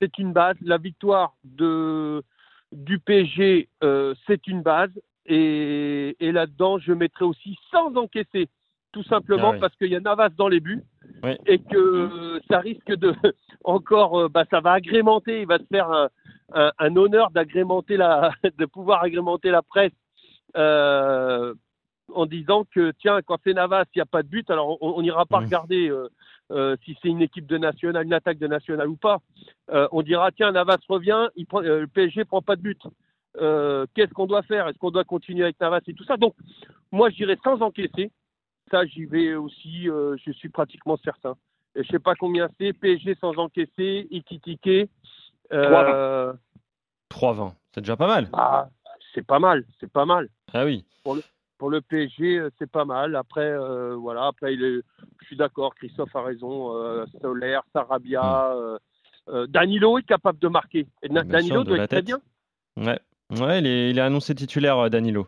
c'est 0.00 0.18
une 0.18 0.32
base. 0.32 0.56
La 0.62 0.78
victoire 0.78 1.34
de, 1.44 2.22
du 2.72 2.98
PSG 2.98 3.68
euh, 3.82 4.14
c'est 4.26 4.46
une 4.46 4.62
base. 4.62 4.92
Et, 5.26 6.16
et 6.20 6.32
là-dedans 6.32 6.78
je 6.78 6.92
mettrai 6.92 7.24
aussi 7.24 7.58
sans 7.70 7.94
encaisser, 7.96 8.48
tout 8.92 9.04
simplement 9.04 9.52
ah 9.54 9.58
parce 9.60 9.76
qu'il 9.76 9.88
y 9.88 9.96
a 9.96 10.00
Navas 10.00 10.30
dans 10.30 10.48
les 10.48 10.60
buts. 10.60 10.82
Et 11.46 11.58
que 11.58 12.40
ça 12.50 12.58
risque 12.58 12.94
de 12.94 13.14
encore, 13.64 14.28
bah, 14.28 14.44
ça 14.50 14.60
va 14.60 14.72
agrémenter, 14.72 15.42
il 15.42 15.46
va 15.46 15.58
se 15.58 15.64
faire 15.64 15.90
un, 15.90 16.08
un, 16.54 16.96
honneur 16.96 17.30
d'agrémenter 17.30 17.96
la, 17.96 18.32
de 18.58 18.66
pouvoir 18.66 19.02
agrémenter 19.02 19.50
la 19.50 19.62
presse 19.62 19.92
euh, 20.56 21.54
en 22.14 22.26
disant 22.26 22.64
que 22.74 22.92
tiens, 23.00 23.20
quand 23.22 23.38
c'est 23.42 23.54
Navas, 23.54 23.84
il 23.94 23.98
n'y 23.98 24.02
a 24.02 24.06
pas 24.06 24.22
de 24.22 24.28
but, 24.28 24.50
alors 24.50 24.76
on 24.82 25.00
n'ira 25.00 25.24
pas 25.24 25.38
regarder 25.38 25.88
euh, 25.88 26.08
euh, 26.50 26.76
si 26.84 26.96
c'est 27.00 27.08
une 27.08 27.22
équipe 27.22 27.46
de 27.46 27.56
national, 27.56 28.04
une 28.04 28.12
attaque 28.12 28.38
de 28.38 28.46
national 28.46 28.88
ou 28.88 28.96
pas. 28.96 29.20
on 29.70 30.02
dira 30.02 30.30
tiens, 30.32 30.52
Navas 30.52 30.78
revient, 30.88 31.28
il 31.36 31.46
prend, 31.46 31.60
le 31.60 31.86
PSG 31.86 32.24
prend 32.24 32.42
pas 32.42 32.56
de 32.56 32.62
but. 32.62 32.82
Qu'est-ce 33.94 34.12
qu'on 34.12 34.26
doit 34.26 34.42
faire? 34.42 34.68
Est-ce 34.68 34.76
qu'on 34.78 34.90
doit 34.90 35.04
continuer 35.04 35.44
avec 35.44 35.58
Navas 35.58 35.80
et 35.86 35.94
tout 35.94 36.04
ça? 36.04 36.18
Donc, 36.18 36.34
moi, 36.90 37.08
je 37.08 37.16
dirais 37.16 37.38
sans 37.42 37.62
encaisser. 37.62 38.10
Ça, 38.70 38.86
j'y 38.86 39.04
vais 39.04 39.34
aussi, 39.34 39.84
je 39.84 40.32
suis 40.32 40.48
pratiquement 40.48 40.96
certain. 41.04 41.36
Et 41.74 41.82
je 41.84 41.88
sais 41.88 41.98
pas 41.98 42.14
combien 42.14 42.48
c'est, 42.58 42.72
PSG 42.72 43.16
sans 43.20 43.36
encaisser, 43.38 44.06
Ikitike, 44.10 44.90
3-20. 45.50 46.36
3-20, 47.10 47.46
euh, 47.46 47.50
c'est 47.74 47.80
déjà 47.80 47.96
pas 47.96 48.06
mal. 48.06 48.28
Ah, 48.32 48.68
c'est 49.14 49.26
pas 49.26 49.38
mal, 49.38 49.64
c'est 49.80 49.90
pas 49.90 50.04
mal. 50.04 50.28
Ah 50.52 50.64
oui. 50.64 50.84
Pour 51.02 51.14
le, 51.14 51.22
pour 51.58 51.70
le 51.70 51.80
PSG, 51.80 52.38
euh, 52.38 52.50
c'est 52.58 52.70
pas 52.70 52.84
mal. 52.84 53.16
Après, 53.16 53.50
euh, 53.50 53.94
voilà, 53.94 54.26
après, 54.26 54.54
il 54.54 54.62
est, 54.62 54.80
je 55.20 55.26
suis 55.26 55.36
d'accord, 55.36 55.74
Christophe 55.74 56.14
a 56.14 56.22
raison. 56.22 56.76
Euh, 56.76 57.04
Solaire, 57.20 57.62
Sarabia, 57.72 58.54
hmm. 59.26 59.46
Danilo 59.46 59.98
est 59.98 60.02
capable 60.06 60.38
de 60.38 60.48
marquer. 60.48 60.86
Danilo 61.08 61.64
doit 61.64 61.78
être 61.78 61.90
très 61.90 62.02
bien. 62.02 62.20
Ouais, 62.76 62.98
ouais 63.30 63.60
il, 63.60 63.66
est, 63.66 63.90
il 63.90 63.98
est 63.98 64.02
annoncé 64.02 64.34
titulaire, 64.34 64.90
Danilo. 64.90 65.26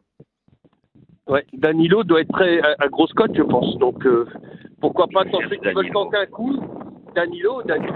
Ouais, 1.27 1.45
Danilo 1.53 2.05
doit 2.05 2.21
être 2.21 2.33
très 2.33 2.61
à, 2.61 2.89
grosse 2.89 3.13
cote, 3.15 3.35
je 3.35 3.43
pense. 3.43 3.79
Donc, 3.79 4.07
pourquoi 4.81 5.07
pas 5.09 5.25
tenter 5.25 5.59
qu'ils 5.59 5.75
veulent 5.75 5.91
tenter 5.91 6.19
un 6.19 6.27
coup 6.27 6.61
Danilo, 7.15 7.63
Danilo, 7.63 7.95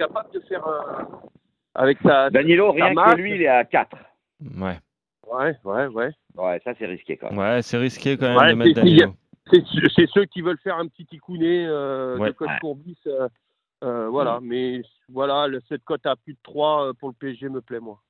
capable 0.00 0.32
de 0.32 0.40
faire 0.40 0.66
un. 0.66 1.08
Avec 1.74 1.98
sa. 2.02 2.30
Danilo, 2.30 2.72
rien 2.72 2.94
que 2.94 3.16
lui, 3.16 3.34
il 3.36 3.42
est 3.42 3.48
à 3.48 3.64
4. 3.64 3.96
Ouais. 4.58 4.78
Ouais, 5.30 5.54
ouais, 5.64 5.86
ouais. 5.86 6.10
Ouais, 6.36 6.60
ça 6.64 6.72
c'est 6.78 6.86
risqué 6.86 7.16
quand 7.16 7.30
même. 7.30 7.38
Ouais, 7.38 7.62
c'est 7.62 7.78
risqué 7.78 8.16
quand 8.16 8.34
même 8.34 8.50
de 8.50 8.54
mettre 8.54 8.80
Danilo. 8.80 9.14
C'est 9.52 10.06
ceux 10.12 10.24
qui 10.26 10.42
veulent 10.42 10.58
faire 10.62 10.76
un 10.76 10.86
petit 10.86 11.06
ticounet 11.06 11.66
euh, 11.66 12.18
de 12.18 12.30
code 12.32 12.48
Courbis. 12.60 12.98
Euh, 13.06 13.28
euh, 13.82 14.08
voilà, 14.08 14.38
mais 14.42 14.82
voilà, 15.08 15.46
cette 15.68 15.84
cote 15.84 16.04
à 16.06 16.16
plus 16.16 16.34
de 16.34 16.38
3 16.42 16.92
pour 16.98 17.08
le 17.08 17.14
PSG 17.14 17.48
me 17.48 17.60
plaît, 17.60 17.80
moi. 17.80 18.00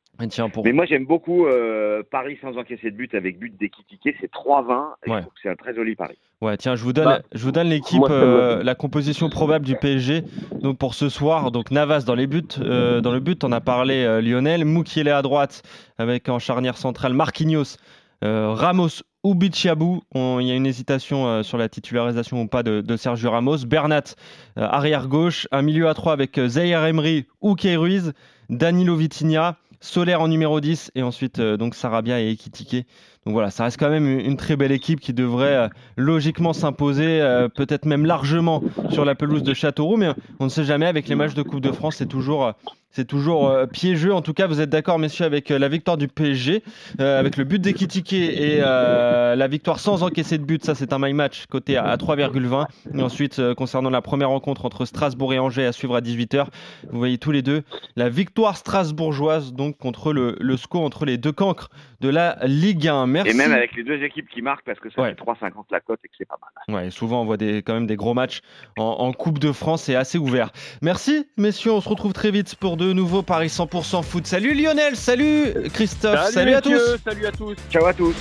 Mais 0.64 0.72
moi 0.72 0.84
j'aime 0.84 1.06
beaucoup 1.06 1.46
euh, 1.46 2.02
Paris 2.10 2.38
sans 2.42 2.56
encaisser 2.58 2.90
de 2.90 2.96
but 2.96 3.14
avec 3.14 3.38
but 3.38 3.56
d'équitiqué, 3.58 4.14
c'est 4.20 4.30
3-20 4.30 4.94
et 5.06 5.10
c'est 5.42 5.48
un 5.48 5.56
très 5.56 5.74
joli 5.74 5.94
pari. 5.96 6.18
Ouais, 6.42 6.56
tiens, 6.56 6.74
je 6.74 6.84
vous 6.84 6.92
donne, 6.92 7.04
bah, 7.04 7.22
je 7.32 7.42
vous 7.42 7.52
donne 7.52 7.68
l'équipe, 7.68 8.02
euh, 8.08 8.62
la 8.62 8.74
composition 8.74 9.28
probable 9.28 9.64
du 9.64 9.76
PSG. 9.76 10.24
Donc 10.60 10.78
pour 10.78 10.94
ce 10.94 11.08
soir, 11.08 11.50
donc 11.50 11.70
Navas 11.70 12.02
dans 12.06 12.14
les 12.14 12.26
buts, 12.26 12.42
euh, 12.60 13.00
dans 13.00 13.12
le 13.12 13.20
but, 13.20 13.44
on 13.44 13.52
a 13.52 13.60
parlé 13.60 14.20
Lionel, 14.22 14.64
Moukiele 14.64 15.08
à 15.08 15.22
droite 15.22 15.62
avec 15.98 16.28
en 16.28 16.38
charnière 16.38 16.76
centrale 16.76 17.14
Marquinhos, 17.14 17.76
Ramos 18.22 19.02
ou 19.22 19.34
Bichiabou. 19.34 20.02
Il 20.14 20.42
y 20.42 20.50
a 20.50 20.54
une 20.54 20.66
hésitation 20.66 21.42
sur 21.42 21.56
la 21.56 21.68
titularisation 21.68 22.42
ou 22.42 22.46
pas 22.46 22.62
de, 22.62 22.96
Sergio 22.96 23.30
Ramos. 23.30 23.64
Bernat 23.66 24.14
arrière 24.56 25.08
gauche, 25.08 25.46
un 25.50 25.62
milieu 25.62 25.88
à 25.88 25.94
3 25.94 26.12
avec 26.12 26.38
Zaire 26.46 26.84
Emery 26.84 27.26
ou 27.40 27.54
Ruiz, 27.54 28.12
Danilo 28.50 28.96
Vitinha. 28.96 29.56
Solaire 29.80 30.20
en 30.20 30.28
numéro 30.28 30.60
10 30.60 30.92
et 30.94 31.02
ensuite 31.02 31.38
euh, 31.38 31.56
donc 31.56 31.74
Sarabia 31.74 32.20
et 32.20 32.30
Ekitike. 32.30 32.86
Donc 33.24 33.32
voilà, 33.32 33.50
ça 33.50 33.64
reste 33.64 33.78
quand 33.78 33.88
même 33.88 34.06
une 34.06 34.36
très 34.36 34.56
belle 34.56 34.72
équipe 34.72 35.00
qui 35.00 35.14
devrait 35.14 35.56
euh, 35.56 35.68
logiquement 35.96 36.52
s'imposer, 36.52 37.20
euh, 37.20 37.48
peut-être 37.48 37.86
même 37.86 38.04
largement 38.04 38.62
sur 38.90 39.04
la 39.04 39.14
pelouse 39.14 39.42
de 39.42 39.54
Châteauroux, 39.54 39.96
mais 39.96 40.10
on 40.38 40.44
ne 40.44 40.50
sait 40.50 40.64
jamais 40.64 40.86
avec 40.86 41.08
les 41.08 41.14
matchs 41.14 41.34
de 41.34 41.42
Coupe 41.42 41.60
de 41.60 41.72
France, 41.72 41.96
c'est 41.96 42.08
toujours 42.08 42.52
c'est 42.90 43.06
toujours 43.06 43.48
euh, 43.48 43.66
piégeux. 43.66 44.12
En 44.12 44.22
tout 44.22 44.34
cas, 44.34 44.46
vous 44.46 44.60
êtes 44.60 44.70
d'accord, 44.70 44.98
messieurs, 44.98 45.24
avec 45.24 45.50
euh, 45.50 45.58
la 45.58 45.68
victoire 45.68 45.96
du 45.96 46.08
PSG, 46.08 46.62
euh, 47.00 47.20
avec 47.20 47.36
le 47.36 47.44
but 47.44 47.60
d'Ekitike 47.60 48.12
et 48.12 48.60
la 48.60 49.48
victoire 49.48 49.78
sans 49.78 50.02
encaisser 50.02 50.38
de 50.38 50.44
but. 50.44 50.64
Ça, 50.64 50.74
c'est 50.74 50.92
un 50.92 50.98
my 50.98 51.12
match 51.12 51.46
côté 51.46 51.76
à, 51.76 51.96
3,20. 51.96 52.66
Et 52.94 53.02
ensuite, 53.02 53.40
concernant 53.54 53.90
la 53.90 54.02
première 54.02 54.30
rencontre 54.30 54.64
entre 54.64 54.84
Strasbourg 54.84 55.32
et 55.32 55.38
Angers 55.38 55.66
à 55.66 55.72
suivre 55.72 55.96
à 55.96 56.00
18h, 56.00 56.46
vous 56.90 56.98
voyez 56.98 57.18
tous 57.18 57.30
les 57.30 57.42
deux 57.42 57.62
la 57.96 58.08
victoire 58.08 58.56
strasbourgeoise 58.56 59.52
donc 59.52 59.78
contre 59.78 60.12
le, 60.12 60.36
le 60.40 60.56
SCO, 60.56 60.80
entre 60.80 61.04
les 61.04 61.16
deux 61.16 61.32
cancres 61.32 61.70
de 62.00 62.08
la 62.08 62.38
Ligue 62.44 62.88
1. 62.88 63.06
Merci. 63.06 63.30
Et 63.30 63.34
même 63.34 63.52
avec 63.52 63.74
les 63.76 63.84
deux 63.84 64.02
équipes 64.02 64.28
qui 64.28 64.42
marquent, 64.42 64.64
parce 64.64 64.80
que 64.80 64.90
ça 64.90 65.04
fait 65.04 65.14
3,50 65.14 65.64
la 65.70 65.80
cote 65.80 66.00
et 66.04 66.08
que 66.08 66.14
c'est 66.16 66.28
pas 66.28 66.38
mal. 66.40 66.82
Ouais, 66.82 66.90
souvent 66.90 67.22
on 67.22 67.24
voit 67.24 67.36
des, 67.36 67.62
quand 67.62 67.74
même 67.74 67.86
des 67.86 67.96
gros 67.96 68.14
matchs 68.14 68.40
en, 68.78 68.84
en 68.84 69.12
Coupe 69.12 69.38
de 69.38 69.52
France, 69.52 69.84
c'est 69.84 69.94
assez 69.94 70.18
ouvert. 70.18 70.50
Merci, 70.82 71.26
messieurs, 71.36 71.72
on 71.72 71.80
se 71.80 71.88
retrouve 71.88 72.12
très 72.12 72.30
vite 72.30 72.54
pour 72.56 72.76
de 72.80 72.92
nouveaux 72.94 73.22
Paris 73.22 73.48
100% 73.48 74.02
foot. 74.02 74.26
Salut 74.26 74.54
Lionel, 74.54 74.96
salut 74.96 75.52
Christophe, 75.72 76.30
salut, 76.30 76.54
à 76.54 76.62
tous. 76.62 76.96
Salut 77.04 77.26
à 77.26 77.32
tous. 77.32 77.54
Ciao 77.70 77.84
à 77.84 77.92
tous. 77.92 78.14